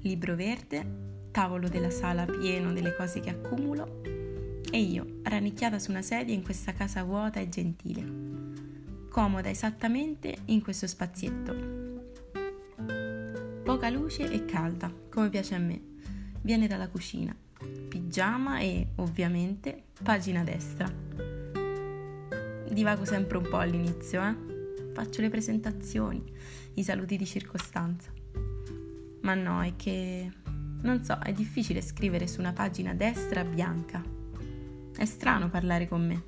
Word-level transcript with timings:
libro 0.00 0.34
verde, 0.34 0.84
tavolo 1.30 1.68
della 1.68 1.90
sala 1.90 2.24
pieno 2.24 2.72
delle 2.72 2.94
cose 2.96 3.20
che 3.20 3.30
accumulo 3.30 4.00
e 4.70 4.80
io, 4.80 5.20
rannicchiata 5.22 5.78
su 5.78 5.90
una 5.90 6.00
sedia 6.00 6.34
in 6.34 6.42
questa 6.42 6.72
casa 6.72 7.02
vuota 7.04 7.40
e 7.40 7.48
gentile, 7.50 8.04
comoda 9.10 9.50
esattamente 9.50 10.34
in 10.46 10.62
questo 10.62 10.86
spazietto. 10.86 11.54
Poca 13.62 13.90
luce 13.90 14.30
e 14.30 14.46
calda, 14.46 14.90
come 15.10 15.28
piace 15.28 15.54
a 15.54 15.58
me. 15.58 15.80
Viene 16.40 16.66
dalla 16.66 16.88
cucina. 16.88 17.36
Pigiama 17.88 18.60
e, 18.60 18.88
ovviamente, 18.96 19.84
pagina 20.02 20.42
destra. 20.42 20.90
Divago 22.70 23.04
sempre 23.04 23.36
un 23.36 23.48
po' 23.48 23.58
all'inizio, 23.58 24.22
eh? 24.22 24.34
Faccio 24.94 25.20
le 25.20 25.28
presentazioni, 25.28 26.24
i 26.74 26.82
saluti 26.82 27.18
di 27.18 27.26
circostanza. 27.26 28.21
Ma 29.22 29.34
no, 29.34 29.62
è 29.62 29.74
che 29.76 30.30
non 30.82 31.04
so, 31.04 31.16
è 31.18 31.32
difficile 31.32 31.80
scrivere 31.80 32.26
su 32.26 32.40
una 32.40 32.52
pagina 32.52 32.92
destra 32.92 33.44
bianca. 33.44 34.02
È 34.96 35.04
strano 35.04 35.48
parlare 35.48 35.86
con 35.86 36.04
me. 36.04 36.22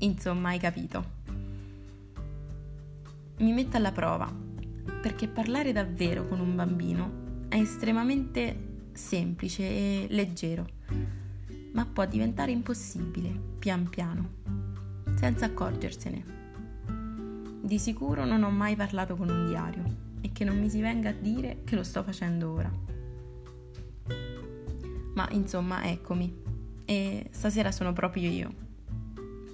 Insomma, 0.00 0.50
hai 0.50 0.58
capito. 0.58 1.20
Mi 3.38 3.52
metto 3.52 3.78
alla 3.78 3.92
prova, 3.92 4.30
perché 5.00 5.26
parlare 5.26 5.72
davvero 5.72 6.28
con 6.28 6.38
un 6.38 6.54
bambino 6.54 7.46
è 7.48 7.56
estremamente 7.56 8.88
semplice 8.92 9.62
e 9.62 10.06
leggero, 10.10 10.66
ma 11.72 11.86
può 11.86 12.04
diventare 12.04 12.52
impossibile 12.52 13.30
pian 13.58 13.88
piano, 13.88 14.28
senza 15.14 15.46
accorgersene. 15.46 16.40
Di 17.62 17.78
sicuro 17.78 18.26
non 18.26 18.42
ho 18.42 18.50
mai 18.50 18.76
parlato 18.76 19.16
con 19.16 19.30
un 19.30 19.48
diario 19.48 20.01
e 20.22 20.32
che 20.32 20.44
non 20.44 20.58
mi 20.58 20.70
si 20.70 20.80
venga 20.80 21.10
a 21.10 21.12
dire 21.12 21.58
che 21.64 21.76
lo 21.76 21.82
sto 21.82 22.02
facendo 22.02 22.52
ora. 22.52 22.72
Ma 25.14 25.28
insomma, 25.32 25.84
eccomi. 25.84 26.40
E 26.86 27.26
stasera 27.30 27.70
sono 27.70 27.92
proprio 27.92 28.30
io. 28.30 28.54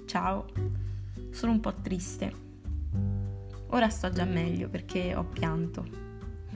Ciao. 0.05 0.45
Sono 1.31 1.51
un 1.51 1.59
po' 1.59 1.73
triste. 1.81 2.47
Ora 3.67 3.89
sto 3.89 4.09
già 4.09 4.25
meglio 4.25 4.69
perché 4.69 5.13
ho 5.15 5.25
pianto. 5.25 5.85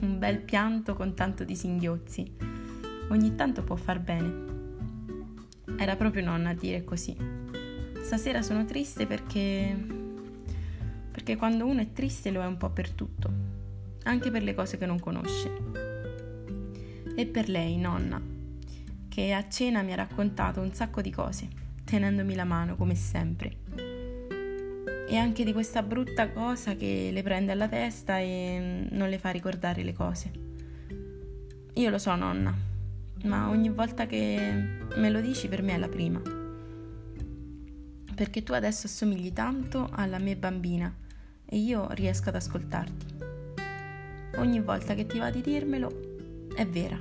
Un 0.00 0.18
bel 0.18 0.40
pianto 0.40 0.94
con 0.94 1.14
tanto 1.14 1.44
di 1.44 1.54
singhiozzi. 1.54 2.36
Ogni 3.10 3.34
tanto 3.34 3.62
può 3.62 3.76
far 3.76 4.00
bene. 4.00 4.52
Era 5.76 5.96
proprio 5.96 6.24
nonna 6.24 6.50
a 6.50 6.54
dire 6.54 6.84
così. 6.84 7.16
Stasera 8.02 8.42
sono 8.42 8.64
triste 8.64 9.06
perché 9.06 10.02
perché 11.14 11.36
quando 11.36 11.64
uno 11.64 11.80
è 11.80 11.92
triste 11.92 12.32
lo 12.32 12.42
è 12.42 12.46
un 12.46 12.56
po' 12.56 12.70
per 12.70 12.90
tutto, 12.90 13.30
anche 14.04 14.30
per 14.30 14.42
le 14.42 14.54
cose 14.54 14.78
che 14.78 14.86
non 14.86 14.98
conosce. 14.98 15.52
E 17.16 17.26
per 17.26 17.48
lei, 17.48 17.76
nonna, 17.76 18.20
che 19.08 19.32
a 19.32 19.48
cena 19.48 19.82
mi 19.82 19.92
ha 19.92 19.96
raccontato 19.96 20.60
un 20.60 20.72
sacco 20.72 21.00
di 21.00 21.10
cose, 21.10 21.48
tenendomi 21.84 22.34
la 22.34 22.44
mano 22.44 22.76
come 22.76 22.94
sempre. 22.94 23.56
E 25.06 25.16
anche 25.16 25.44
di 25.44 25.52
questa 25.52 25.82
brutta 25.82 26.30
cosa 26.30 26.74
che 26.74 27.10
le 27.12 27.22
prende 27.22 27.52
alla 27.52 27.68
testa 27.68 28.18
e 28.18 28.88
non 28.90 29.08
le 29.08 29.18
fa 29.18 29.30
ricordare 29.30 29.82
le 29.82 29.92
cose. 29.92 30.30
Io 31.74 31.90
lo 31.90 31.98
so, 31.98 32.14
nonna, 32.14 32.54
ma 33.24 33.48
ogni 33.48 33.68
volta 33.68 34.06
che 34.06 34.78
me 34.96 35.10
lo 35.10 35.20
dici 35.20 35.48
per 35.48 35.62
me 35.62 35.74
è 35.74 35.78
la 35.78 35.88
prima. 35.88 36.20
Perché 38.14 38.42
tu 38.42 38.52
adesso 38.52 38.86
assomigli 38.86 39.32
tanto 39.32 39.88
alla 39.92 40.18
mia 40.18 40.36
bambina 40.36 40.92
e 41.44 41.58
io 41.58 41.88
riesco 41.92 42.28
ad 42.28 42.36
ascoltarti. 42.36 43.33
Ogni 44.36 44.60
volta 44.60 44.94
che 44.94 45.06
ti 45.06 45.18
va 45.18 45.30
di 45.30 45.40
dirmelo, 45.40 46.48
è 46.54 46.66
vera. 46.66 46.98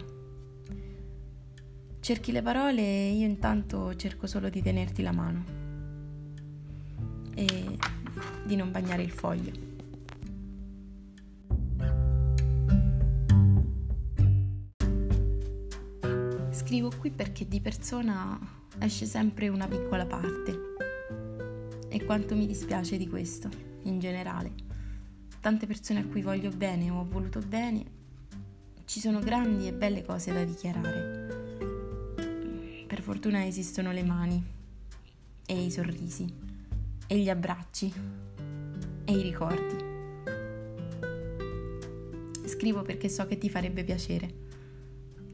Cerchi 1.99 2.31
le 2.31 2.41
parole 2.41 2.81
e 2.81 3.13
io 3.13 3.25
intanto 3.25 3.95
cerco 3.95 4.27
solo 4.27 4.49
di 4.49 4.61
tenerti 4.61 5.01
la 5.01 5.11
mano 5.11 5.45
e 7.33 7.77
di 8.45 8.55
non 8.55 8.71
bagnare 8.71 9.03
il 9.03 9.11
foglio. 9.11 9.51
Scrivo 16.51 16.91
qui 16.99 17.09
perché 17.09 17.47
di 17.47 17.59
persona 17.61 18.39
esce 18.79 19.05
sempre 19.05 19.47
una 19.47 19.67
piccola 19.67 20.05
parte 20.05 20.59
e 21.89 22.03
quanto 22.05 22.35
mi 22.35 22.45
dispiace 22.45 22.97
di 22.97 23.07
questo 23.07 23.49
in 23.83 23.99
generale, 23.99 24.51
tante 25.43 25.67
persone 25.67 25.99
a 25.99 26.05
cui 26.05 26.21
voglio 26.21 26.51
bene 26.51 26.89
o 26.89 26.99
ho 26.99 27.05
voluto 27.05 27.41
bene, 27.41 27.83
ci 28.85 29.01
sono 29.01 29.19
grandi 29.19 29.67
e 29.67 29.73
belle 29.73 30.01
cose 30.01 30.31
da 30.31 30.45
dichiarare. 30.45 31.27
Per 32.87 33.01
fortuna 33.01 33.45
esistono 33.45 33.91
le 33.91 34.03
mani 34.03 34.41
e 35.45 35.65
i 35.65 35.69
sorrisi 35.69 36.33
e 37.05 37.17
gli 37.17 37.29
abbracci 37.29 37.93
e 39.03 39.11
i 39.11 39.21
ricordi. 39.21 39.75
Scrivo 42.47 42.83
perché 42.83 43.09
so 43.09 43.27
che 43.27 43.37
ti 43.37 43.49
farebbe 43.49 43.83
piacere. 43.83 44.33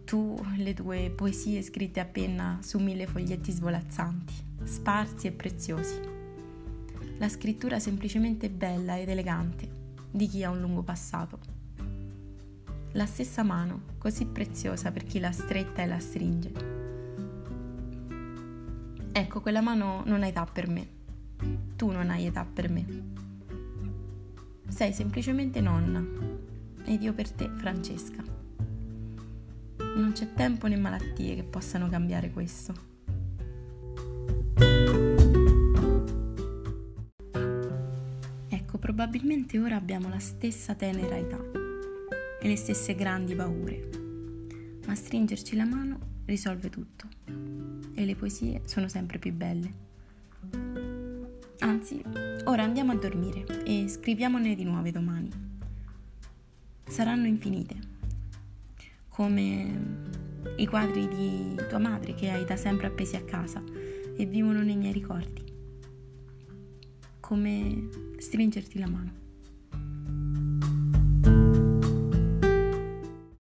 Tu, 0.06 0.44
le 0.58 0.74
tue 0.74 1.12
poesie 1.16 1.62
scritte 1.62 2.00
a 2.00 2.06
penna 2.06 2.58
su 2.64 2.80
mille 2.80 3.06
foglietti 3.06 3.52
svolazzanti, 3.52 4.34
sparsi 4.64 5.28
e 5.28 5.32
preziosi 5.34 6.18
la 7.20 7.28
scrittura 7.28 7.80
semplicemente 7.80 8.50
bella 8.50 8.98
ed 8.98 9.10
elegante 9.10 9.79
di 10.12 10.28
chi 10.28 10.44
ha 10.44 10.50
un 10.50 10.60
lungo 10.60 10.82
passato. 10.82 11.40
La 12.94 13.06
stessa 13.06 13.44
mano, 13.44 13.82
così 13.98 14.26
preziosa 14.26 14.92
per 14.92 15.04
chi 15.04 15.20
la 15.20 15.32
stretta 15.32 15.82
e 15.82 15.86
la 15.86 16.00
stringe. 16.00 16.52
Ecco, 19.12 19.42
quella 19.42 19.62
mano 19.62 20.04
non 20.06 20.24
ha 20.24 20.28
età 20.28 20.46
per 20.46 20.68
me. 20.68 20.88
Tu 21.76 21.92
non 21.92 22.10
hai 22.10 22.26
età 22.26 22.46
per 22.46 22.70
me. 22.70 22.86
Sei 24.68 24.94
semplicemente 24.94 25.62
nonna 25.62 26.04
ed 26.86 27.02
io 27.02 27.14
per 27.14 27.30
te, 27.32 27.50
Francesca. 27.56 28.24
Non 29.78 30.12
c'è 30.14 30.34
tempo 30.34 30.68
né 30.68 30.78
malattie 30.78 31.36
che 31.36 31.44
possano 31.44 31.90
cambiare 31.90 32.32
questo. 32.32 32.89
Probabilmente 39.00 39.58
ora 39.58 39.78
abbiamo 39.78 40.10
la 40.10 40.20
stessa 40.20 40.76
tenera 40.76 41.16
età 41.16 41.40
e 42.42 42.46
le 42.46 42.58
stesse 42.58 42.96
grandi 42.96 43.34
paure, 43.34 43.90
ma 44.86 44.94
stringerci 44.94 45.56
la 45.56 45.64
mano 45.64 46.00
risolve 46.26 46.70
tutto 46.70 47.08
e 47.94 48.04
le 48.04 48.16
poesie 48.18 48.60
sono 48.66 48.90
sempre 48.90 49.18
più 49.18 49.32
belle. 49.32 49.74
Anzi, 51.60 52.04
ora 52.44 52.64
andiamo 52.64 52.92
a 52.92 52.96
dormire 52.96 53.64
e 53.64 53.88
scriviamone 53.88 54.54
di 54.54 54.66
nuove 54.66 54.92
domani. 54.92 55.32
Saranno 56.86 57.28
infinite, 57.28 57.76
come 59.08 60.08
i 60.58 60.68
quadri 60.68 61.08
di 61.08 61.56
tua 61.70 61.80
madre 61.80 62.16
che 62.16 62.32
hai 62.32 62.44
da 62.44 62.58
sempre 62.58 62.88
appesi 62.88 63.16
a 63.16 63.24
casa 63.24 63.64
e 64.18 64.26
vivono 64.26 64.62
nei 64.62 64.76
miei 64.76 64.92
ricordi 64.92 65.49
come 67.30 67.90
stringerti 68.18 68.80
la 68.80 68.88
mano. 68.88 69.12